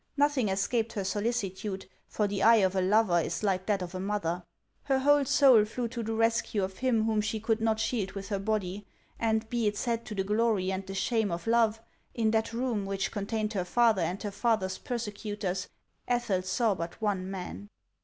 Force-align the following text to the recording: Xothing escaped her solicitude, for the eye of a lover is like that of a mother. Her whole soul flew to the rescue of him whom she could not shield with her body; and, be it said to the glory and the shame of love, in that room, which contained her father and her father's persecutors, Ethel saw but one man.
Xothing 0.17 0.51
escaped 0.51 0.93
her 0.93 1.03
solicitude, 1.03 1.85
for 2.07 2.27
the 2.27 2.41
eye 2.41 2.55
of 2.55 2.75
a 2.75 2.81
lover 2.81 3.19
is 3.21 3.43
like 3.43 3.67
that 3.67 3.83
of 3.83 3.93
a 3.93 3.99
mother. 3.99 4.41
Her 4.85 4.97
whole 4.97 5.25
soul 5.25 5.63
flew 5.63 5.87
to 5.89 6.01
the 6.01 6.15
rescue 6.15 6.63
of 6.63 6.79
him 6.79 7.03
whom 7.03 7.21
she 7.21 7.39
could 7.39 7.61
not 7.61 7.79
shield 7.79 8.13
with 8.13 8.29
her 8.29 8.39
body; 8.39 8.87
and, 9.19 9.47
be 9.51 9.67
it 9.67 9.77
said 9.77 10.03
to 10.07 10.15
the 10.15 10.23
glory 10.23 10.71
and 10.71 10.87
the 10.87 10.95
shame 10.95 11.29
of 11.31 11.45
love, 11.45 11.79
in 12.15 12.31
that 12.31 12.51
room, 12.51 12.87
which 12.87 13.11
contained 13.11 13.53
her 13.53 13.63
father 13.63 14.01
and 14.01 14.23
her 14.23 14.31
father's 14.31 14.79
persecutors, 14.79 15.69
Ethel 16.07 16.41
saw 16.41 16.73
but 16.73 16.99
one 16.99 17.29
man. 17.29 17.67